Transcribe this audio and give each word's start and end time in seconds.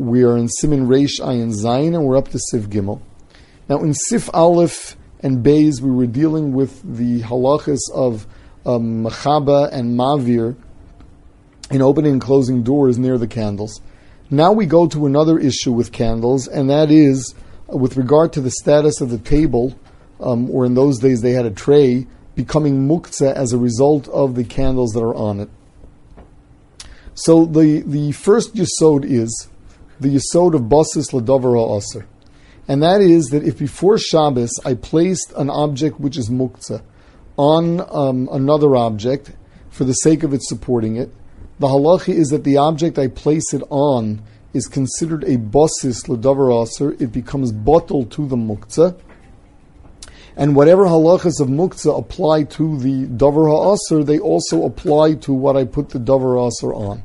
We 0.00 0.24
are 0.24 0.34
in 0.34 0.46
Siman 0.46 0.86
Reish 0.86 1.20
Ayin 1.20 1.52
Zayin, 1.52 1.94
and 1.94 2.06
we're 2.06 2.16
up 2.16 2.28
to 2.28 2.38
Seif 2.50 2.68
Gimel. 2.68 3.02
Now, 3.68 3.82
in 3.82 3.92
Sif 3.92 4.30
Aleph 4.32 4.96
and 5.22 5.44
Beis, 5.44 5.82
we 5.82 5.90
were 5.90 6.06
dealing 6.06 6.54
with 6.54 6.80
the 6.82 7.20
halachas 7.20 7.80
of 7.94 8.26
um, 8.64 9.04
Machaba 9.04 9.70
and 9.70 9.98
Mavir 9.98 10.56
in 11.70 11.82
opening 11.82 12.12
and 12.12 12.20
closing 12.22 12.62
doors 12.62 12.96
near 12.96 13.18
the 13.18 13.26
candles. 13.26 13.82
Now 14.30 14.52
we 14.52 14.64
go 14.64 14.86
to 14.86 15.04
another 15.04 15.38
issue 15.38 15.72
with 15.72 15.92
candles, 15.92 16.48
and 16.48 16.70
that 16.70 16.90
is 16.90 17.34
with 17.68 17.98
regard 17.98 18.32
to 18.32 18.40
the 18.40 18.52
status 18.52 19.02
of 19.02 19.10
the 19.10 19.18
table, 19.18 19.78
um, 20.18 20.50
or 20.50 20.64
in 20.64 20.72
those 20.72 20.98
days 20.98 21.20
they 21.20 21.32
had 21.32 21.44
a 21.44 21.50
tray, 21.50 22.06
becoming 22.34 22.88
muktzah 22.88 23.34
as 23.34 23.52
a 23.52 23.58
result 23.58 24.08
of 24.08 24.34
the 24.34 24.44
candles 24.44 24.92
that 24.92 25.02
are 25.02 25.14
on 25.14 25.40
it. 25.40 25.50
So 27.12 27.44
the, 27.44 27.82
the 27.82 28.12
first 28.12 28.54
yisod 28.54 29.04
is 29.04 29.49
the 30.00 30.08
yisod 30.08 30.54
of 30.54 30.68
basis 30.68 31.10
ladavar 31.12 31.54
ha'aser. 31.54 32.06
And 32.66 32.82
that 32.82 33.00
is 33.00 33.26
that 33.26 33.44
if 33.44 33.58
before 33.58 33.98
Shabbos 33.98 34.52
I 34.64 34.74
placed 34.74 35.32
an 35.36 35.50
object 35.50 36.00
which 36.00 36.16
is 36.16 36.30
muktzah 36.30 36.82
on 37.36 37.80
um, 37.90 38.28
another 38.32 38.76
object 38.76 39.32
for 39.70 39.84
the 39.84 39.92
sake 39.92 40.22
of 40.22 40.32
it 40.32 40.42
supporting 40.42 40.96
it, 40.96 41.12
the 41.58 41.66
halacha 41.66 42.14
is 42.14 42.28
that 42.28 42.44
the 42.44 42.56
object 42.56 42.98
I 42.98 43.08
place 43.08 43.52
it 43.52 43.62
on 43.70 44.22
is 44.52 44.66
considered 44.66 45.24
a 45.24 45.36
basis 45.36 46.04
ladavar 46.04 46.62
aser. 46.62 46.92
It 46.92 47.12
becomes 47.12 47.52
batel 47.52 48.10
to 48.10 48.26
the 48.26 48.36
muktzah. 48.36 48.98
And 50.36 50.56
whatever 50.56 50.84
halachas 50.84 51.40
of 51.40 51.48
muktzah 51.48 51.98
apply 51.98 52.44
to 52.44 52.78
the 52.78 53.06
davar 53.06 53.50
ha'aser, 53.50 54.04
they 54.04 54.18
also 54.18 54.64
apply 54.64 55.14
to 55.16 55.32
what 55.32 55.56
I 55.56 55.64
put 55.64 55.90
the 55.90 55.98
davar 55.98 56.48
aser 56.48 56.72
on. 56.72 57.02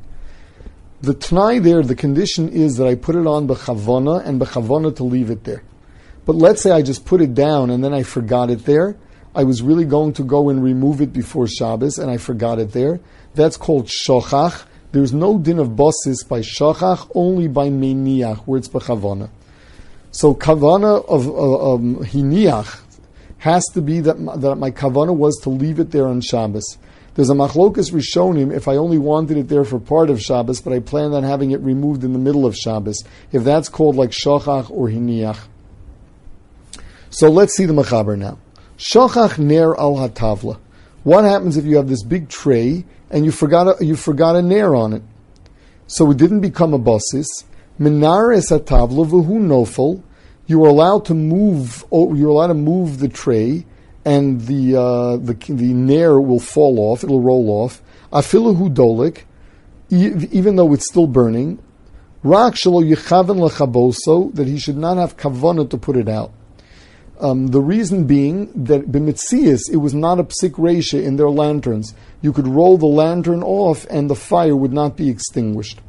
The 1.02 1.12
t'nai 1.14 1.62
there, 1.62 1.82
the 1.82 1.94
condition 1.94 2.48
is 2.48 2.76
that 2.78 2.86
I 2.86 2.94
put 2.94 3.16
it 3.16 3.26
on 3.26 3.46
bechavana 3.46 4.24
and 4.24 4.40
bechavana 4.40 4.96
to 4.96 5.04
leave 5.04 5.30
it 5.30 5.44
there. 5.44 5.62
But 6.24 6.36
let's 6.36 6.62
say 6.62 6.70
I 6.70 6.80
just 6.80 7.04
put 7.04 7.20
it 7.20 7.34
down 7.34 7.70
and 7.70 7.84
then 7.84 7.92
I 7.92 8.02
forgot 8.02 8.50
it 8.50 8.64
there. 8.64 8.96
I 9.34 9.44
was 9.44 9.60
really 9.60 9.84
going 9.84 10.14
to 10.14 10.24
go 10.24 10.48
and 10.48 10.62
remove 10.62 11.02
it 11.02 11.12
before 11.12 11.46
Shabbos 11.46 11.98
and 11.98 12.10
I 12.10 12.16
forgot 12.16 12.58
it 12.58 12.72
there. 12.72 13.00
That's 13.34 13.58
called 13.58 13.86
shochach. 13.86 14.64
There's 14.92 15.12
no 15.12 15.38
din 15.38 15.58
of 15.58 15.76
basis 15.76 16.24
by 16.24 16.40
shochach, 16.40 17.10
only 17.14 17.48
by 17.48 17.68
meniach, 17.68 18.38
where 18.46 18.58
it's 18.58 18.68
bechavana. 18.68 19.28
So 20.10 20.34
kavana 20.34 21.04
of 21.06 21.28
uh, 21.28 21.74
um, 21.74 21.96
hiniach 21.96 22.80
has 23.38 23.66
to 23.74 23.82
be 23.82 24.00
that, 24.00 24.16
that 24.40 24.56
my 24.56 24.70
kavana 24.70 25.14
was 25.14 25.38
to 25.42 25.50
leave 25.50 25.78
it 25.78 25.90
there 25.90 26.06
on 26.06 26.22
Shabbos. 26.22 26.78
There's 27.16 27.30
a 27.30 27.34
machlokas 27.34 27.92
rishonim 27.92 28.54
if 28.54 28.68
I 28.68 28.76
only 28.76 28.98
wanted 28.98 29.38
it 29.38 29.48
there 29.48 29.64
for 29.64 29.80
part 29.80 30.10
of 30.10 30.20
Shabbos, 30.20 30.60
but 30.60 30.74
I 30.74 30.80
planned 30.80 31.14
on 31.14 31.22
having 31.22 31.50
it 31.50 31.60
removed 31.60 32.04
in 32.04 32.12
the 32.12 32.18
middle 32.18 32.44
of 32.44 32.54
Shabbos. 32.54 33.02
If 33.32 33.42
that's 33.42 33.70
called 33.70 33.96
like 33.96 34.10
shochach 34.10 34.70
or 34.70 34.88
hiniach. 34.88 35.38
So 37.08 37.30
let's 37.30 37.56
see 37.56 37.64
the 37.64 37.72
machaber 37.72 38.18
now. 38.18 38.38
Shochach 38.76 39.38
ner 39.38 39.74
al 39.76 39.94
hatavla. 39.94 40.58
What 41.04 41.24
happens 41.24 41.56
if 41.56 41.64
you 41.64 41.76
have 41.76 41.88
this 41.88 42.02
big 42.02 42.28
tray 42.28 42.84
and 43.10 43.24
you 43.24 43.30
forgot 43.30 43.80
a, 43.80 43.84
you 43.84 43.96
forgot 43.96 44.36
a 44.36 44.42
ner 44.42 44.74
on 44.74 44.92
it? 44.92 45.02
So 45.86 46.10
it 46.10 46.18
didn't 46.18 46.40
become 46.40 46.74
a 46.74 46.78
basis. 46.78 47.44
Minares 47.80 48.50
hatavla 48.50 49.08
v'hu 49.08 49.24
nofel. 49.24 50.02
You 50.46 50.62
are 50.66 50.68
allowed 50.68 51.06
to 51.06 51.14
move. 51.14 51.82
Oh, 51.90 52.12
You're 52.12 52.28
allowed 52.28 52.48
to 52.48 52.54
move 52.54 52.98
the 52.98 53.08
tray 53.08 53.64
and 54.06 54.42
the 54.42 54.76
uh, 54.76 55.16
the 55.16 55.34
the 55.48 55.74
nair 55.74 56.20
will 56.20 56.40
fall 56.40 56.78
off, 56.78 57.02
it'll 57.02 57.20
roll 57.20 57.50
off. 57.50 57.82
Afilahu 58.12 58.72
dolik, 58.72 59.24
even 59.90 60.54
though 60.54 60.72
it's 60.72 60.88
still 60.88 61.08
burning. 61.08 61.58
Rak 62.22 62.54
shalo 62.54 62.82
yichaven 62.88 63.38
lechaboso, 63.46 64.32
that 64.34 64.46
he 64.46 64.58
should 64.58 64.76
not 64.76 64.96
have 64.96 65.16
kavana 65.16 65.68
to 65.68 65.76
put 65.76 65.96
it 65.96 66.08
out. 66.08 66.32
Um, 67.18 67.48
the 67.48 67.60
reason 67.60 68.04
being 68.04 68.52
that 68.64 68.92
b'mitzias 68.92 69.62
it 69.72 69.78
was 69.78 69.94
not 69.94 70.20
a 70.20 70.24
psik 70.24 70.52
resha 70.52 71.02
in 71.02 71.16
their 71.16 71.30
lanterns. 71.30 71.92
You 72.22 72.32
could 72.32 72.46
roll 72.46 72.78
the 72.78 72.86
lantern 72.86 73.42
off 73.42 73.86
and 73.90 74.08
the 74.08 74.14
fire 74.14 74.54
would 74.54 74.72
not 74.72 74.96
be 74.96 75.08
extinguished. 75.08 75.80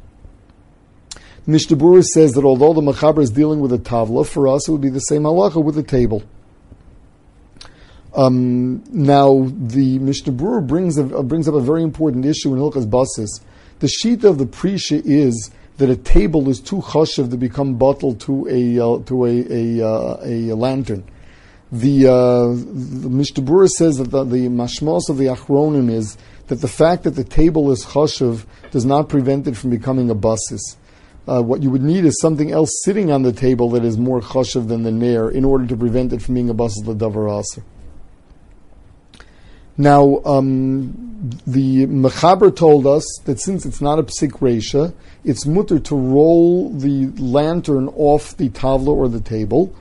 Mishnah 1.46 2.02
says 2.02 2.32
that 2.32 2.44
although 2.44 2.72
the 2.72 2.80
machaber 2.80 3.22
is 3.22 3.30
dealing 3.30 3.60
with 3.60 3.72
a 3.72 3.78
tavla, 3.78 4.26
for 4.26 4.48
us 4.48 4.68
it 4.68 4.72
would 4.72 4.80
be 4.80 4.90
the 4.90 5.00
same 5.00 5.22
halacha 5.22 5.62
with 5.62 5.78
a 5.78 5.82
table. 5.82 6.22
Um, 8.18 8.82
now, 8.90 9.46
the 9.56 10.00
Mishnah 10.00 10.32
Berurah 10.32 10.66
brings, 10.66 10.98
uh, 10.98 11.04
brings 11.22 11.46
up 11.46 11.54
a 11.54 11.60
very 11.60 11.84
important 11.84 12.26
issue 12.26 12.52
in 12.52 12.58
Hilchas 12.58 12.90
Basis. 12.90 13.30
The 13.78 13.86
sheet 13.86 14.24
of 14.24 14.38
the 14.38 14.44
Prisha 14.44 15.00
is 15.04 15.52
that 15.76 15.88
a 15.88 15.94
table 15.94 16.48
is 16.48 16.58
too 16.58 16.78
chashav 16.78 17.30
to 17.30 17.36
become 17.36 17.76
bottled 17.76 18.18
to 18.22 18.48
a 18.48 18.80
uh, 18.80 18.98
to 19.04 19.24
a 19.24 19.78
a, 19.78 19.88
uh, 19.88 20.20
a, 20.24 20.52
lantern. 20.54 21.04
The, 21.70 22.08
uh, 22.08 22.46
the 22.48 23.08
Mishnah 23.08 23.44
Berurah 23.44 23.68
says 23.68 23.98
that 23.98 24.10
the, 24.10 24.24
the 24.24 24.48
mashmos 24.48 25.08
of 25.08 25.18
the 25.18 25.26
Achronim 25.26 25.88
is 25.88 26.18
that 26.48 26.60
the 26.60 26.66
fact 26.66 27.04
that 27.04 27.10
the 27.10 27.22
table 27.22 27.70
is 27.70 27.84
chashav 27.84 28.44
does 28.72 28.84
not 28.84 29.08
prevent 29.08 29.46
it 29.46 29.56
from 29.56 29.70
becoming 29.70 30.10
a 30.10 30.16
basis. 30.16 30.76
Uh, 31.28 31.40
what 31.40 31.62
you 31.62 31.70
would 31.70 31.82
need 31.82 32.04
is 32.04 32.20
something 32.20 32.50
else 32.50 32.82
sitting 32.82 33.12
on 33.12 33.22
the 33.22 33.32
table 33.32 33.70
that 33.70 33.84
is 33.84 33.96
more 33.96 34.20
chashav 34.20 34.66
than 34.66 34.82
the 34.82 34.90
nair 34.90 35.28
in 35.28 35.44
order 35.44 35.68
to 35.68 35.76
prevent 35.76 36.12
it 36.12 36.20
from 36.20 36.34
being 36.34 36.50
a 36.50 36.54
basis 36.54 36.84
l'davar 36.84 37.38
aser. 37.38 37.62
Now, 39.80 40.20
um, 40.24 41.30
the 41.46 41.86
Mechaber 41.86 42.54
told 42.54 42.84
us 42.84 43.04
that 43.26 43.40
since 43.40 43.64
it's 43.64 43.80
not 43.80 44.00
a 44.00 44.02
psik 44.02 44.32
resha, 44.40 44.92
it's 45.24 45.46
mutter 45.46 45.78
to 45.78 45.94
roll 45.96 46.70
the 46.70 47.06
lantern 47.16 47.88
off 47.90 48.36
the 48.36 48.48
tavla 48.50 48.88
or 48.88 49.08
the 49.08 49.20
table, 49.20 49.72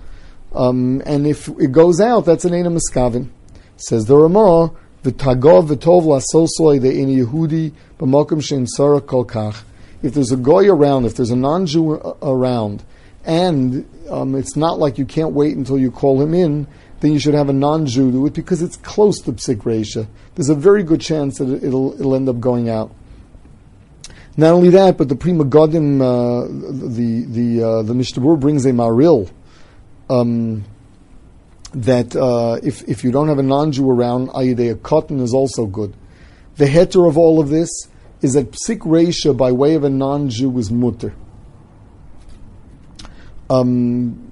um, 0.54 1.02
and 1.06 1.26
if 1.26 1.48
it 1.48 1.72
goes 1.72 2.00
out, 2.00 2.26
that's 2.26 2.46
an 2.46 2.54
ena 2.54 2.70
miskavin. 2.70 3.30
Says 3.76 4.06
the 4.06 4.16
Ramah, 4.16 4.72
v'tagov 5.04 5.68
v'tov 5.68 6.04
la'sosoi 6.04 6.80
the 6.82 6.90
eni 6.90 7.26
Yehudi 7.26 7.74
b'mokum 8.00 8.42
shein 8.42 8.68
sarah 8.68 9.02
Kolkach. 9.02 9.64
If 10.04 10.14
there's 10.14 10.32
a 10.32 10.38
goy 10.38 10.70
around, 10.70 11.06
if 11.06 11.16
there's 11.16 11.32
a 11.32 11.36
non-Jew 11.36 11.94
around, 12.22 12.84
and 13.26 13.88
um, 14.10 14.36
it's 14.36 14.56
not 14.56 14.80
like 14.80 14.98
you 14.98 15.06
can't 15.06 15.34
wait 15.34 15.58
until 15.58 15.78
you 15.78 15.92
call 15.92 16.22
him 16.22 16.34
in, 16.34 16.68
then 17.00 17.14
you 17.14 17.20
should 17.20 17.34
have 17.34 17.50
a 17.50 17.54
non-Jew 17.54 18.12
do 18.12 18.26
it 18.26 18.34
because 18.34 18.62
it's 18.62 18.78
close 18.78 19.22
to 19.22 19.32
psik 19.34 19.58
resha. 19.58 20.08
There's 20.36 20.50
a 20.50 20.56
very 20.56 20.84
good 20.84 21.02
chance 21.02 21.38
that 21.38 21.64
it'll, 21.64 21.94
it'll 22.00 22.16
end 22.16 22.28
up 22.28 22.40
going 22.40 22.70
out. 22.70 22.92
Not 24.36 24.54
only 24.54 24.70
that, 24.70 24.98
but 24.98 25.10
the 25.10 25.16
Pri 25.16 25.32
Megadim, 25.32 26.00
uh, 26.00 26.48
the 26.48 27.26
the 27.26 27.64
uh, 27.64 27.82
the 27.82 27.96
Mishnah 27.96 28.38
brings 28.38 28.68
a 28.68 28.72
Maharil 28.72 29.32
um, 30.12 30.64
that 31.74 32.16
uh, 32.16 32.60
if 32.62 32.88
if 32.88 33.04
you 33.04 33.12
don't 33.12 33.30
have 33.30 33.40
a 33.40 33.44
non-Jew 33.44 33.90
around, 33.90 34.30
a 34.30 34.76
katan 34.76 35.22
is 35.22 35.34
also 35.34 35.66
good. 35.66 35.96
The 36.58 36.66
heter 36.66 37.08
of 37.08 37.18
all 37.18 37.40
of 37.40 37.50
this 37.50 37.88
is 38.22 38.34
that 38.34 38.52
psik 38.52 38.80
resha 38.80 39.36
by 39.36 39.52
way 39.52 39.74
of 39.74 39.84
a 39.84 39.90
non-Jew 39.90 40.56
is 40.60 40.72
mutter. 40.72 41.14
Um, 43.50 44.32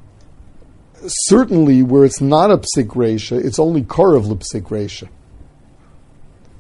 certainly 1.08 1.84
where 1.84 2.06
it's 2.06 2.22
not 2.22 2.52
a 2.52 2.58
psik 2.58 2.90
resha, 2.90 3.44
it's 3.44 3.60
only 3.60 3.84
korav 3.84 4.26
lipsik 4.26 4.64
resha. 4.70 5.10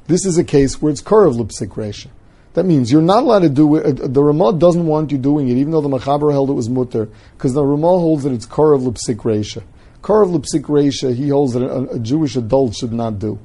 This 0.07 0.25
is 0.25 0.37
a 0.37 0.43
case 0.43 0.81
where 0.81 0.91
it's 0.91 1.01
korav 1.01 1.35
lipsik 1.35 1.69
resha. 1.69 2.07
That 2.53 2.65
means 2.65 2.91
you're 2.91 3.01
not 3.01 3.23
allowed 3.23 3.39
to 3.39 3.49
do 3.49 3.75
it. 3.75 3.99
Uh, 3.99 4.07
the 4.07 4.23
Ramah 4.23 4.53
doesn't 4.53 4.85
want 4.85 5.11
you 5.11 5.17
doing 5.17 5.49
it, 5.49 5.57
even 5.57 5.71
though 5.71 5.81
the 5.81 5.89
Machaber 5.89 6.31
held 6.31 6.49
it 6.49 6.53
was 6.53 6.69
mutter, 6.69 7.09
because 7.33 7.53
the 7.53 7.63
Ramah 7.63 7.99
holds 7.99 8.23
that 8.23 8.31
it's 8.31 8.45
korav 8.45 8.81
lipsik 8.81 9.17
resha. 9.17 9.63
Korav 10.01 10.33
lipsik 10.33 10.63
resha, 10.63 11.13
he 11.13 11.29
holds 11.29 11.53
that 11.53 11.63
a, 11.63 11.95
a, 11.95 11.99
Jewish 11.99 12.35
adult 12.35 12.75
should 12.75 12.93
not 12.93 13.19
do. 13.19 13.39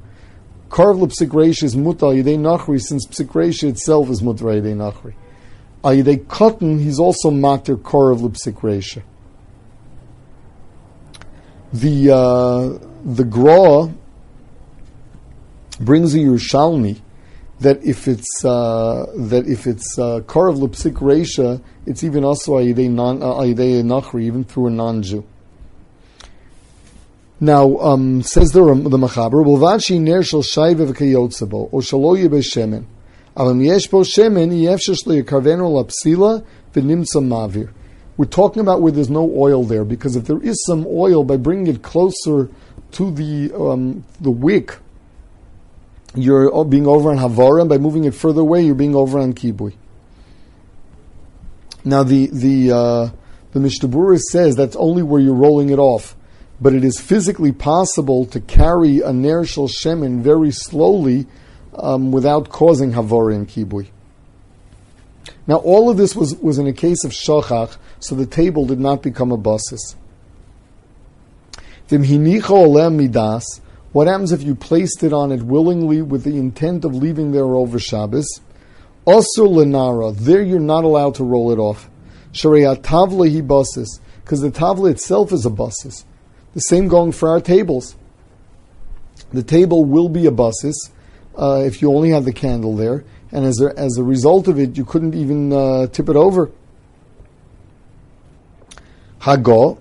Korav 0.69 1.05
lipsik 1.05 1.29
resha 1.29 1.63
is 1.63 1.75
mutter 1.75 2.05
yidei 2.05 2.37
nachri, 2.37 2.79
since 2.81 3.05
psik 3.05 3.27
resha 3.33 3.67
itself 3.67 4.09
is 4.09 4.21
mutter 4.21 4.45
yidei 4.45 4.75
nachri. 4.75 5.13
Ayidei 5.83 6.23
katan, 6.25 6.79
he's 6.79 6.99
also 6.99 7.31
mutter 7.31 7.75
korav 7.75 8.19
lipsik 8.19 8.61
resha. 8.61 9.01
The 11.73 12.11
uh, 12.11 12.87
the 13.05 13.23
Gra 13.23 13.89
brings 15.79 16.13
a 16.13 16.17
Yerushalmi 16.17 16.99
that 17.61 17.81
if 17.83 18.07
it's 18.07 18.43
uh, 18.43 19.05
that 19.15 19.47
if 19.47 19.67
it's 19.67 19.97
uh, 19.97 20.19
Karav 20.21 20.59
Lipsik 20.59 20.95
Reisha, 20.95 21.61
it's 21.85 22.03
even 22.03 22.25
also 22.25 22.53
Ayidei 22.53 22.89
non 22.89 23.23
uh, 23.23 23.39
Nachri, 23.39 24.23
even 24.23 24.43
through 24.43 24.67
a 24.67 24.69
non-Jew. 24.69 25.23
Now 27.39 27.77
um, 27.77 28.21
says 28.21 28.51
the 28.51 28.61
the 28.63 28.97
Machaber, 28.97 29.45
"Bulvachi 29.45 29.99
ner 29.99 30.23
shel 30.23 30.43
shayve 30.43 30.91
v'kayotzabo 30.91 31.69
o 31.71 31.77
shalo 31.77 32.17
yibe 32.17 32.43
shemen, 32.43 32.85
avam 33.35 33.65
yesh 33.65 33.87
bo 33.87 34.01
shemen 34.01 34.51
yefshesh 34.51 35.07
lo 35.07 35.15
yikarvenu 35.15 35.71
lapsila 35.71 36.43
v'nimtza 36.73 37.23
mavir." 37.23 37.69
We're 38.21 38.27
talking 38.27 38.61
about 38.61 38.83
where 38.83 38.91
there's 38.91 39.09
no 39.09 39.33
oil 39.35 39.63
there, 39.63 39.83
because 39.83 40.15
if 40.15 40.25
there 40.25 40.39
is 40.43 40.63
some 40.67 40.85
oil, 40.87 41.23
by 41.23 41.37
bringing 41.37 41.65
it 41.65 41.81
closer 41.81 42.51
to 42.91 43.09
the 43.09 43.51
um, 43.55 44.05
the 44.19 44.29
wick, 44.29 44.77
you're 46.13 46.63
being 46.65 46.85
over 46.85 47.09
on 47.09 47.17
Havara, 47.17 47.61
and 47.61 47.69
by 47.71 47.79
moving 47.79 48.03
it 48.03 48.13
further 48.13 48.41
away, 48.41 48.61
you're 48.61 48.75
being 48.75 48.93
over 48.93 49.17
on 49.17 49.33
Kibui. 49.33 49.73
Now 51.83 52.03
the 52.03 52.27
the 52.27 52.71
uh, 52.71 53.09
the 53.53 53.59
Mishnah 53.59 54.19
says 54.19 54.55
that's 54.55 54.75
only 54.75 55.01
where 55.01 55.19
you're 55.19 55.33
rolling 55.33 55.69
it 55.69 55.79
off, 55.79 56.15
but 56.61 56.75
it 56.75 56.83
is 56.83 56.99
physically 56.99 57.51
possible 57.51 58.27
to 58.27 58.39
carry 58.39 58.99
a 58.99 59.11
ner 59.11 59.45
shel 59.45 59.67
shemen 59.67 60.21
very 60.21 60.51
slowly 60.51 61.25
um, 61.73 62.11
without 62.11 62.49
causing 62.49 62.91
havor 62.91 63.33
and 63.33 63.47
kibui. 63.47 63.87
Now 65.51 65.57
all 65.57 65.89
of 65.89 65.97
this 65.97 66.15
was, 66.15 66.33
was 66.35 66.59
in 66.59 66.67
a 66.67 66.71
case 66.71 67.03
of 67.03 67.11
shachach, 67.11 67.75
so 67.99 68.15
the 68.15 68.25
table 68.25 68.65
did 68.65 68.79
not 68.79 69.03
become 69.03 69.33
a 69.33 69.37
basis. 69.37 69.97
What 71.89 72.05
happens 74.07 74.31
if 74.31 74.43
you 74.43 74.55
placed 74.55 75.03
it 75.03 75.11
on 75.11 75.33
it 75.33 75.43
willingly 75.43 76.01
with 76.03 76.23
the 76.23 76.37
intent 76.37 76.85
of 76.85 76.95
leaving 76.95 77.33
there 77.33 77.43
over 77.43 77.79
Shabbos? 77.79 78.39
Also 79.03 79.45
lenara, 79.45 80.15
there 80.15 80.41
you're 80.41 80.61
not 80.61 80.85
allowed 80.85 81.15
to 81.15 81.25
roll 81.25 81.51
it 81.51 81.59
off. 81.59 81.89
Sharia 82.31 82.77
tavla 82.77 83.29
he 83.29 83.41
basis, 83.41 83.99
because 84.23 84.39
the 84.39 84.51
tavla 84.51 84.91
itself 84.91 85.33
is 85.33 85.45
a 85.45 85.49
basis. 85.49 86.05
The 86.53 86.61
same 86.61 86.87
going 86.87 87.11
for 87.11 87.27
our 87.27 87.41
tables. 87.41 87.97
The 89.33 89.43
table 89.43 89.83
will 89.83 90.07
be 90.07 90.27
a 90.27 90.31
basis 90.31 90.91
uh, 91.37 91.63
if 91.65 91.81
you 91.81 91.93
only 91.93 92.11
have 92.11 92.23
the 92.23 92.31
candle 92.31 92.77
there, 92.77 93.03
and 93.31 93.45
as 93.45 93.61
a, 93.61 93.77
as 93.77 93.97
a 93.97 94.03
result 94.03 94.47
of 94.47 94.59
it, 94.59 94.77
you 94.77 94.85
couldn't 94.85 95.15
even 95.15 95.53
uh, 95.53 95.87
tip 95.87 96.09
it 96.09 96.15
over. 96.15 96.51
Hago. 99.21 99.79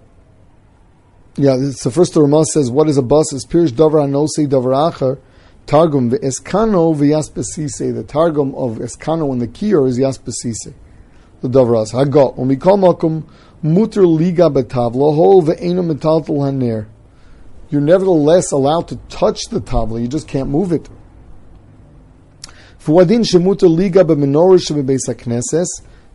Yeah, 1.37 1.71
so 1.71 1.91
first 1.91 2.15
the 2.15 2.23
Ramah 2.23 2.45
says, 2.45 2.71
what 2.71 2.89
is 2.89 2.99
a 2.99 3.03
basis? 3.03 3.47
Pirish 3.47 3.71
davar 3.71 4.07
anosei 4.07 4.47
davar 4.47 4.93
acher. 4.93 5.19
Targum 5.67 6.11
ve'eskano 6.11 6.95
v'yaspesise. 6.95 7.95
The 7.95 8.03
Targum 8.03 8.55
of 8.55 8.79
eskano 8.79 9.33
and 9.33 9.41
the 9.41 9.49
kiyor 9.49 9.89
is 9.89 9.99
yaspesise. 9.99 10.75
The 11.41 11.49
davras. 11.49 11.93
Hagot. 11.93 12.37
When 12.37 12.49
we 12.49 12.57
call 12.57 12.77
makum 12.77 13.25
muter 13.65 14.07
liga 14.07 14.51
betavla 14.51 15.15
hol 15.15 15.43
ve'enu 15.43 15.95
metaltal 15.95 16.39
haner. 16.39 16.87
You're 17.71 17.81
nevertheless 17.81 18.51
allowed 18.51 18.89
to 18.89 18.97
touch 19.09 19.43
the 19.51 19.61
tavla. 19.61 20.03
You 20.03 20.09
just 20.09 20.29
can't 20.29 20.51
move 20.51 20.73
it. 20.73 20.89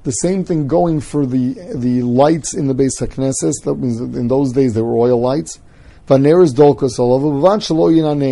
The 0.03 0.12
same 0.12 0.44
thing 0.45 0.67
going 0.67 1.00
for 1.00 1.25
the 1.25 1.53
the 1.75 2.01
lights 2.01 2.53
in 2.56 2.67
the 2.67 2.73
Beis 2.73 3.00
Hakneses. 3.00 3.63
That 3.63 3.75
means 3.75 4.00
in 4.00 4.27
those 4.27 4.51
days 4.51 4.73
they 4.73 4.81
were 4.81 4.97
oil 4.97 5.21
lights. 5.21 5.59
Vaneris 6.07 6.53
dolkos 6.53 7.00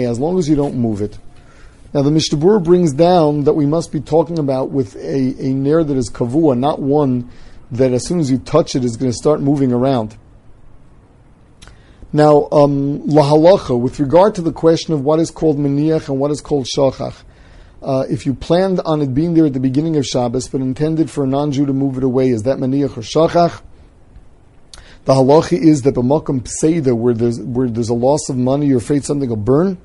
as 0.10 0.20
long 0.20 0.40
as 0.40 0.50
you 0.50 0.56
don't 0.56 0.76
move 0.76 1.02
it. 1.02 1.20
Now 1.94 2.02
the 2.02 2.10
Mishnah 2.10 2.60
brings 2.60 2.94
down 2.94 3.44
that 3.44 3.54
we 3.54 3.68
must 3.68 3.92
be 3.92 4.00
talking 4.00 4.40
about 4.40 4.72
with 4.72 4.96
a, 4.96 5.36
a 5.40 5.54
nair 5.54 5.84
that 5.84 5.96
is 5.96 6.10
kavua, 6.10 6.58
not 6.58 6.82
one 6.82 7.30
that 7.70 7.92
as 7.92 8.08
soon 8.08 8.20
as 8.20 8.32
you 8.32 8.40
touch 8.40 8.76
it 8.76 8.84
is 8.84 8.98
going 8.98 9.12
to 9.12 9.18
start 9.18 9.42
moving 9.42 9.72
around. 9.72 10.18
Now, 12.12 12.48
um, 12.52 13.00
lahalacha, 13.08 13.80
with 13.80 14.00
regard 14.00 14.36
to 14.36 14.42
the 14.42 14.52
question 14.52 14.94
of 14.94 15.02
what 15.02 15.20
is 15.20 15.32
called 15.32 15.58
meniach 15.58 16.10
and 16.10 16.20
what 16.20 16.30
is 16.32 16.42
called 16.42 16.66
shachach, 16.66 17.24
uh, 17.84 18.06
if 18.10 18.26
you 18.26 18.34
planned 18.34 18.80
on 18.86 19.02
it 19.02 19.14
being 19.14 19.34
there 19.34 19.46
at 19.46 19.54
the 19.54 19.60
beginning 19.60 19.98
of 19.98 20.06
Shabbos 20.06 20.48
but 20.48 20.62
intended 20.62 21.10
for 21.12 21.24
a 21.24 21.28
non-Jew 21.28 21.66
to 21.66 21.74
move 21.74 21.98
it 21.98 22.04
away, 22.04 22.30
is 22.30 22.44
that 22.44 22.58
meniach 22.58 22.98
or 22.98 23.02
shachach? 23.02 23.62
The 25.06 25.14
halacha 25.14 25.62
is 25.62 25.82
that 25.82 25.96
b'makom 25.96 26.48
pseida, 26.48 26.96
where 26.96 27.14
there's 27.14 27.40
where 27.42 27.68
there's 27.68 27.90
a 27.90 27.94
loss 27.94 28.30
of 28.30 28.38
money, 28.38 28.68
you're 28.68 28.78
afraid 28.78 29.04
something 29.04 29.28
will 29.28 29.36
burn. 29.36 29.78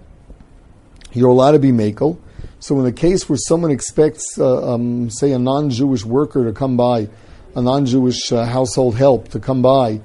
You're 1.12 1.30
allowed 1.30 1.52
to 1.52 1.58
be 1.58 1.72
makel. 1.72 2.18
So 2.60 2.78
in 2.78 2.84
the 2.84 2.92
case 2.92 3.28
where 3.28 3.36
someone 3.36 3.72
expects, 3.72 4.38
uh, 4.38 4.74
um, 4.74 5.10
say, 5.10 5.32
a 5.32 5.38
non-Jewish 5.38 6.04
worker 6.04 6.44
to 6.44 6.52
come 6.52 6.76
by, 6.76 7.08
a 7.56 7.62
non-Jewish 7.62 8.30
uh, 8.30 8.44
household 8.44 8.96
help 8.96 9.28
to 9.28 9.40
come 9.40 9.60
by, 9.60 10.00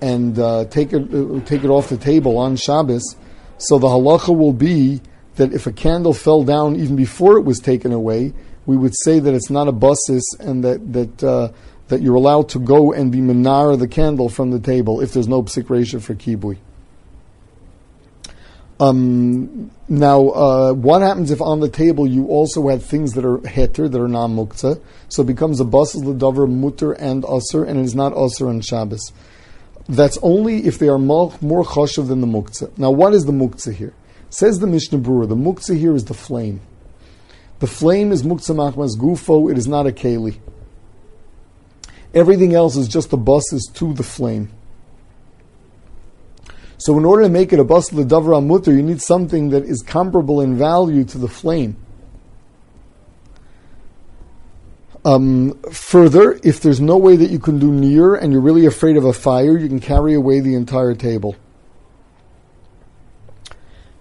and 0.00 0.36
uh, 0.38 0.64
take 0.64 0.92
it 0.92 1.14
uh, 1.14 1.40
take 1.44 1.62
it 1.62 1.68
off 1.68 1.88
the 1.88 1.96
table 1.96 2.38
on 2.38 2.56
Shabbos, 2.56 3.16
so 3.58 3.78
the 3.78 3.86
halacha 3.86 4.36
will 4.36 4.52
be 4.52 5.00
that 5.36 5.52
if 5.52 5.66
a 5.66 5.72
candle 5.72 6.12
fell 6.12 6.42
down 6.44 6.76
even 6.76 6.96
before 6.96 7.38
it 7.38 7.42
was 7.42 7.58
taken 7.60 7.92
away, 7.92 8.32
we 8.66 8.76
would 8.76 8.94
say 9.04 9.18
that 9.20 9.32
it's 9.32 9.50
not 9.50 9.68
a 9.68 9.72
basis 9.72 10.24
and 10.40 10.64
that 10.64 10.92
that 10.92 11.24
uh, 11.24 11.52
that 11.88 12.02
you're 12.02 12.16
allowed 12.16 12.48
to 12.50 12.58
go 12.58 12.92
and 12.92 13.12
be 13.12 13.20
minar 13.20 13.76
the 13.76 13.88
candle 13.88 14.28
from 14.28 14.50
the 14.50 14.58
table 14.58 15.00
if 15.00 15.12
there's 15.12 15.28
no 15.28 15.42
psik 15.42 15.66
for 16.02 16.14
kibui. 16.14 16.58
Um, 18.78 19.70
now, 19.88 20.28
uh, 20.28 20.72
what 20.74 21.00
happens 21.00 21.30
if 21.30 21.40
on 21.40 21.60
the 21.60 21.68
table 21.68 22.06
you 22.06 22.26
also 22.26 22.68
have 22.68 22.84
things 22.84 23.14
that 23.14 23.24
are 23.24 23.38
heter, 23.38 23.90
that 23.90 23.98
are 23.98 24.08
non 24.08 24.36
muktzah? 24.36 24.80
So 25.08 25.22
it 25.22 25.26
becomes 25.26 25.60
a 25.60 25.64
basel 25.64 26.02
ledavar 26.02 26.50
mutter 26.50 26.92
and 26.92 27.22
usr, 27.22 27.66
and 27.66 27.78
it 27.78 27.84
is 27.84 27.94
not 27.94 28.12
usr 28.12 28.48
on 28.48 28.60
Shabbos. 28.60 29.12
That's 29.88 30.18
only 30.20 30.66
if 30.66 30.78
they 30.78 30.88
are 30.88 30.98
more, 30.98 31.30
chashav 31.30 32.08
than 32.08 32.20
the 32.20 32.26
muktzah. 32.26 32.76
Now, 32.76 32.90
what 32.90 33.14
is 33.14 33.24
the 33.24 33.32
muktzah 33.32 33.74
here? 33.74 33.94
Says 34.30 34.58
the 34.58 34.66
Mishnah 34.66 34.98
Berurah, 34.98 35.28
the 35.28 35.36
muktzah 35.36 35.78
here 35.78 35.94
is 35.94 36.04
the 36.04 36.14
flame. 36.14 36.60
The 37.60 37.66
flame 37.66 38.12
is 38.12 38.22
muktzah 38.22 38.54
machmas 38.54 38.96
gufo, 38.98 39.50
it 39.50 39.56
is 39.56 39.66
not 39.66 39.86
a 39.86 39.90
keli. 39.90 40.38
Everything 42.14 42.54
else 42.54 42.76
is 42.76 42.88
just 42.88 43.10
the 43.10 43.16
basis 43.16 43.66
to 43.74 43.92
the 43.92 44.02
flame. 44.02 44.50
So 46.78 46.98
in 46.98 47.04
order 47.04 47.22
to 47.22 47.28
make 47.28 47.52
it 47.52 47.58
a 47.58 47.64
bus 47.64 47.88
the 47.88 48.02
l'davra 48.02 48.44
mutter, 48.44 48.72
you 48.72 48.82
need 48.82 49.00
something 49.00 49.50
that 49.50 49.64
is 49.64 49.82
comparable 49.82 50.40
in 50.40 50.56
value 50.56 51.04
to 51.04 51.18
the 51.18 51.28
flame. 51.28 51.76
Um, 55.04 55.60
further, 55.70 56.38
if 56.42 56.60
there's 56.60 56.80
no 56.80 56.96
way 56.96 57.16
that 57.16 57.30
you 57.30 57.38
can 57.38 57.58
do 57.58 57.70
near 57.70 58.16
and 58.16 58.32
you're 58.32 58.42
really 58.42 58.66
afraid 58.66 58.96
of 58.96 59.04
a 59.04 59.12
fire, 59.12 59.56
you 59.56 59.68
can 59.68 59.78
carry 59.78 60.14
away 60.14 60.40
the 60.40 60.54
entire 60.54 60.94
table. 60.94 61.36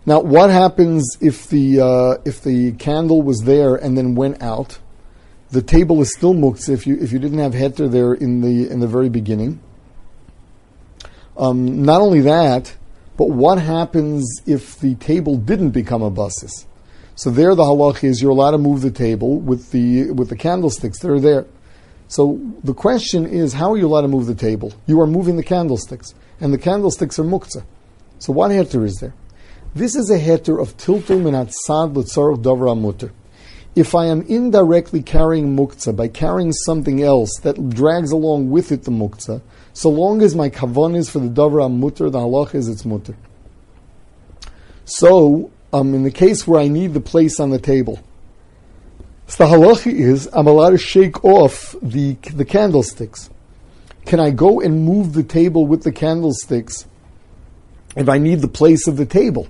Now, 0.06 0.20
what 0.20 0.50
happens 0.50 1.18
if 1.20 1.48
the 1.48 1.82
uh, 1.82 2.22
if 2.26 2.44
the 2.44 2.74
candle 2.74 3.22
was 3.22 3.40
there 3.40 3.76
and 3.76 3.98
then 3.98 4.16
went 4.16 4.42
out? 4.42 4.80
the 5.56 5.62
table 5.62 6.02
is 6.02 6.14
still 6.14 6.34
muktzah 6.34 6.70
if 6.70 6.86
you 6.86 6.98
if 7.00 7.12
you 7.12 7.20
didn't 7.20 7.40
have 7.40 7.54
heter 7.54 7.90
there 7.90 8.14
in 8.14 8.42
the 8.42 8.70
in 8.70 8.80
the 8.80 8.88
very 8.88 9.10
beginning. 9.10 9.60
Um, 11.38 11.84
not 11.84 12.02
only 12.02 12.22
that, 12.22 12.76
but 13.18 13.30
what 13.30 13.60
happens 13.60 14.42
if 14.46 14.80
the 14.80 14.96
table 14.96 15.38
didn't 15.38 15.72
become 15.72 16.02
a 16.02 16.10
basis? 16.10 16.66
So 17.16 17.30
there, 17.30 17.56
the 17.56 17.64
halach 17.64 18.04
is 18.04 18.22
you're 18.22 18.32
allowed 18.32 18.52
to 18.52 18.58
move 18.58 18.82
the 18.82 18.92
table 18.92 19.40
with 19.40 19.72
the 19.72 20.12
with 20.12 20.30
the 20.30 20.36
candlesticks 20.36 21.00
that 21.00 21.12
are 21.12 21.20
there. 21.20 21.46
So 22.08 22.40
the 22.64 22.74
question 22.74 23.26
is, 23.26 23.54
how 23.54 23.72
are 23.72 23.78
you 23.78 23.88
allowed 23.88 24.02
to 24.02 24.08
move 24.08 24.28
the 24.28 24.36
table? 24.36 24.74
You 24.86 25.00
are 25.02 25.08
moving 25.08 25.38
the 25.38 25.44
candlesticks, 25.44 26.14
and 26.40 26.54
the 26.54 26.58
candlesticks 26.58 27.18
are 27.18 27.24
muktzah. 27.24 27.64
So 28.20 28.34
what 28.34 28.52
heter 28.52 28.86
is 28.86 28.96
there? 28.98 29.14
This 29.76 29.96
is 29.96 30.10
a 30.10 30.18
heter 30.18 30.62
of 30.62 30.78
tiltul 30.78 31.22
min 31.22 31.34
hatzad 31.34 31.96
l'tzarach 31.96 32.42
davar 32.42 32.80
mutter 32.80 33.12
if 33.76 33.94
I 33.94 34.06
am 34.06 34.22
indirectly 34.22 35.02
carrying 35.02 35.56
muktzah 35.56 35.96
by 35.96 36.08
carrying 36.08 36.54
something 36.54 37.04
else 37.04 37.30
that 37.42 37.70
drags 37.70 38.12
along 38.12 38.50
with 38.50 38.72
it 38.72 38.84
the 38.84 38.92
muktzah, 38.92 39.42
so 39.74 39.90
long 39.90 40.22
as 40.22 40.34
my 40.34 40.50
kavan 40.50 40.96
is 40.96 41.10
for 41.10 41.20
the 41.20 41.28
davar 41.28 41.70
mutter, 41.70 42.10
the 42.10 42.20
halach 42.20 42.56
is 42.56 42.70
it's 42.70 42.86
mutter. 42.86 43.18
So, 44.86 45.52
um, 45.74 45.94
in 45.94 46.04
the 46.04 46.12
case 46.12 46.48
where 46.48 46.62
I 46.62 46.70
need 46.70 46.94
the 46.94 47.02
place 47.02 47.38
on 47.40 47.50
the 47.50 47.60
table, 47.60 48.00
so 49.28 49.46
the 49.46 49.54
halacha 49.54 49.92
is 49.92 50.30
I'm 50.32 50.48
allowed 50.48 50.70
to 50.70 50.78
shake 50.78 51.22
off 51.26 51.76
the 51.82 52.14
the 52.34 52.46
candlesticks. 52.46 53.30
Can 54.06 54.22
I 54.22 54.30
go 54.30 54.62
and 54.62 54.86
move 54.86 55.14
the 55.14 55.24
table 55.24 55.66
with 55.66 55.84
the 55.84 55.92
candlesticks 55.92 56.86
if 57.98 58.08
I 58.08 58.20
need 58.20 58.40
the 58.40 58.48
place 58.48 58.88
of 58.88 58.96
the 58.96 59.06
table? 59.06 59.48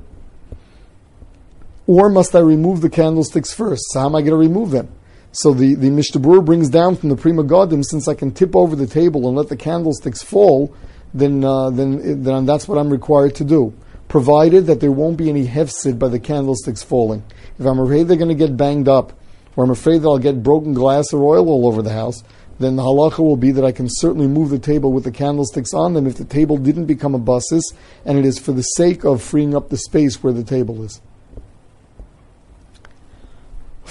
Or 1.87 2.09
must 2.09 2.35
I 2.35 2.39
remove 2.39 2.81
the 2.81 2.89
candlesticks 2.89 3.53
first? 3.53 3.83
So 3.89 3.99
how 3.99 4.05
am 4.07 4.15
I 4.15 4.21
going 4.21 4.31
to 4.31 4.37
remove 4.37 4.71
them? 4.71 4.89
So 5.31 5.53
the, 5.53 5.75
the 5.75 5.89
Mishnah 5.89 6.41
brings 6.41 6.69
down 6.69 6.95
from 6.95 7.09
the 7.09 7.15
Pri 7.15 7.31
Megadim, 7.31 7.83
since 7.83 8.07
I 8.07 8.13
can 8.13 8.31
tip 8.31 8.55
over 8.55 8.75
the 8.75 8.87
table 8.87 9.27
and 9.27 9.37
let 9.37 9.49
the 9.49 9.57
candlesticks 9.57 10.23
fall, 10.23 10.73
then, 11.13 11.43
uh, 11.43 11.69
then, 11.69 12.23
then 12.23 12.45
that's 12.45 12.67
what 12.67 12.77
I'm 12.77 12.89
required 12.89 13.35
to 13.35 13.43
do. 13.43 13.73
Provided 14.07 14.65
that 14.67 14.79
there 14.79 14.91
won't 14.91 15.17
be 15.17 15.29
any 15.29 15.45
hefsid 15.45 15.99
by 15.99 16.07
the 16.07 16.19
candlesticks 16.19 16.83
falling. 16.83 17.23
If 17.59 17.65
I'm 17.65 17.79
afraid 17.79 18.07
they're 18.07 18.17
going 18.17 18.29
to 18.29 18.35
get 18.35 18.57
banged 18.57 18.87
up, 18.87 19.13
or 19.55 19.63
I'm 19.63 19.71
afraid 19.71 20.01
that 20.01 20.07
I'll 20.07 20.19
get 20.19 20.43
broken 20.43 20.73
glass 20.73 21.13
or 21.13 21.23
oil 21.23 21.49
all 21.49 21.67
over 21.67 21.81
the 21.81 21.93
house, 21.93 22.23
then 22.59 22.77
the 22.77 22.83
halacha 22.83 23.19
will 23.19 23.37
be 23.37 23.51
that 23.51 23.65
I 23.65 23.71
can 23.71 23.87
certainly 23.89 24.27
move 24.27 24.49
the 24.49 24.59
table 24.59 24.91
with 24.91 25.03
the 25.03 25.11
candlesticks 25.11 25.73
on 25.73 25.93
them 25.93 26.07
if 26.07 26.15
the 26.15 26.25
table 26.25 26.57
didn't 26.57 26.85
become 26.85 27.13
a 27.13 27.19
basis, 27.19 27.63
and 28.05 28.17
it 28.17 28.25
is 28.25 28.39
for 28.39 28.53
the 28.53 28.61
sake 28.61 29.03
of 29.03 29.21
freeing 29.21 29.55
up 29.55 29.69
the 29.69 29.77
space 29.77 30.23
where 30.23 30.33
the 30.33 30.43
table 30.43 30.81
is. 30.83 31.01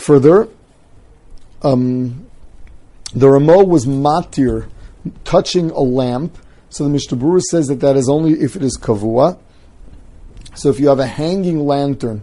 Further, 0.05 0.49
um, 1.63 2.27
the 3.15 3.27
Ramah 3.27 3.65
was 3.65 3.87
matir, 3.87 4.69
touching 5.25 5.71
a 5.71 5.81
lamp. 5.81 6.37
So 6.69 6.85
the 6.85 6.91
Mishnah 6.91 7.41
says 7.41 7.69
that 7.69 7.81
that 7.81 7.97
is 7.97 8.07
only 8.07 8.33
if 8.33 8.55
it 8.55 8.63
is 8.63 8.77
kavua. 8.77 9.39
So 10.55 10.69
if 10.69 10.79
you 10.79 10.89
have 10.89 10.99
a 10.99 11.07
hanging 11.07 11.67
lantern, 11.67 12.21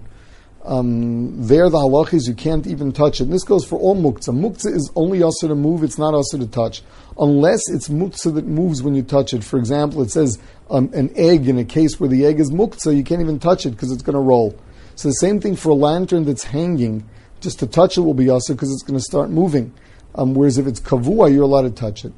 um, 0.64 1.48
there 1.48 1.72
the 1.72 1.80
halach 1.80 2.14
is 2.14 2.28
you 2.28 2.36
can't 2.36 2.68
even 2.68 2.92
touch 2.92 3.20
it. 3.20 3.24
And 3.24 3.34
this 3.34 3.44
goes 3.44 3.66
for 3.66 3.80
all 3.80 3.96
muktzah. 3.96 4.30
Muktzah 4.30 4.76
is 4.76 4.92
only 4.96 5.24
also 5.24 5.48
to 5.48 5.56
move; 5.56 5.84
it's 5.84 5.98
not 5.98 6.14
also 6.14 6.38
to 6.38 6.46
touch. 6.46 6.84
unless 7.18 7.68
it's 7.68 7.90
muktzah 7.90 8.36
that 8.36 8.46
moves 8.46 8.84
when 8.84 8.94
you 8.94 9.02
touch 9.02 9.34
it. 9.34 9.44
For 9.44 9.58
example, 9.58 10.04
it 10.04 10.12
says 10.12 10.38
um, 10.70 10.92
an 10.94 11.12
egg 11.16 11.48
in 11.48 11.58
a 11.58 11.66
case 11.66 12.00
where 12.00 12.10
the 12.10 12.28
egg 12.28 12.40
is 12.40 12.52
muktzah, 12.52 12.96
you 12.96 13.04
can't 13.04 13.22
even 13.22 13.40
touch 13.40 13.66
it 13.66 13.72
because 13.72 13.92
it's 13.92 14.04
going 14.04 14.14
to 14.14 14.22
roll. 14.22 14.56
So 14.94 15.08
the 15.08 15.14
same 15.14 15.40
thing 15.42 15.56
for 15.56 15.70
a 15.70 15.74
lantern 15.74 16.26
that's 16.26 16.44
hanging, 16.44 17.10
just 17.42 17.60
to 17.60 17.68
touch 17.68 17.98
it 17.98 18.02
will 18.02 18.14
be 18.14 18.30
also 18.30 18.54
because 18.54 18.72
it's 18.72 18.84
going 18.84 18.98
to 18.98 19.04
start 19.04 19.30
moving. 19.30 19.74
Um, 20.16 20.34
whereas 20.34 20.58
if 20.58 20.68
it's 20.68 20.80
kavua, 20.80 21.34
you're 21.34 21.44
allowed 21.44 21.64
to 21.64 21.72
touch 21.72 22.06
it. 22.06 22.14